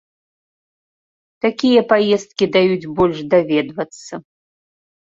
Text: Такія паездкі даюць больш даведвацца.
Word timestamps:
Такія 1.47 1.81
паездкі 1.93 2.45
даюць 2.57 2.89
больш 2.97 3.17
даведвацца. 3.37 4.13